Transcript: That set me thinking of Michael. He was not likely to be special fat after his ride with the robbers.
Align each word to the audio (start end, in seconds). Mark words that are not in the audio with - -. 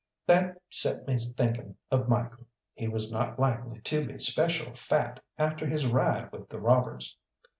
That 0.25 0.59
set 0.71 1.05
me 1.05 1.19
thinking 1.19 1.75
of 1.91 2.09
Michael. 2.09 2.47
He 2.73 2.87
was 2.87 3.13
not 3.13 3.39
likely 3.39 3.81
to 3.81 4.07
be 4.07 4.17
special 4.17 4.73
fat 4.73 5.23
after 5.37 5.67
his 5.67 5.85
ride 5.85 6.31
with 6.31 6.49
the 6.49 6.59
robbers. 6.59 7.15